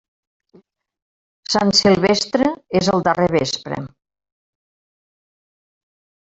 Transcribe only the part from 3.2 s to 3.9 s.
vespre.